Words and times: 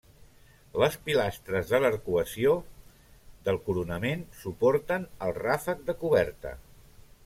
Les 0.83 0.95
pilastres 1.09 1.69
de 1.73 1.81
l'arcuació 1.83 2.55
del 3.49 3.63
coronament 3.69 4.27
suporten 4.43 5.09
el 5.29 5.39
ràfec 5.41 5.89
de 5.93 6.01
coberta. 6.05 6.61